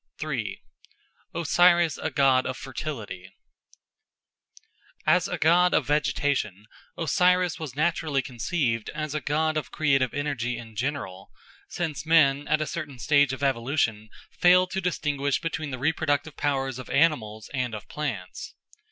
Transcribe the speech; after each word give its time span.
3. 0.19 0.59
Osiris 1.35 1.99
a 1.99 2.09
God 2.09 2.47
of 2.47 2.57
Fertility 2.57 3.35
AS 5.05 5.27
A 5.27 5.37
GOD 5.37 5.75
of 5.75 5.85
vegetation 5.85 6.65
Osiris 6.97 7.59
was 7.59 7.75
naturally 7.75 8.23
conceived 8.23 8.89
as 8.95 9.13
a 9.13 9.21
god 9.21 9.57
of 9.57 9.69
creative 9.69 10.11
energy 10.15 10.57
in 10.57 10.75
general, 10.75 11.29
since 11.69 12.03
men 12.03 12.47
at 12.47 12.61
a 12.61 12.65
certain 12.65 12.97
stage 12.97 13.31
of 13.31 13.43
evolution 13.43 14.09
fail 14.31 14.65
to 14.65 14.81
distinguish 14.81 15.39
between 15.39 15.69
the 15.69 15.77
reproductive 15.77 16.35
powers 16.35 16.79
of 16.79 16.89
animals 16.89 17.47
and 17.53 17.75
of 17.75 17.87
plants. 17.87 18.55